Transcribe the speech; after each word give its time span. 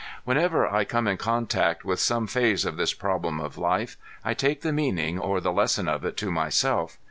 Whenever 0.23 0.65
I 0.67 0.83
come 0.83 1.05
in 1.07 1.17
contact 1.17 1.85
with 1.85 1.99
some 1.99 2.25
phase 2.25 2.65
of 2.65 2.75
this 2.75 2.91
problem 2.91 3.39
of 3.39 3.55
life 3.59 3.97
I 4.25 4.33
take 4.33 4.61
the 4.61 4.73
meaning 4.73 5.19
or 5.19 5.39
the 5.39 5.53
lesson 5.53 5.87
of 5.87 6.03
it 6.05 6.17
to 6.17 6.31
myself. 6.31 6.97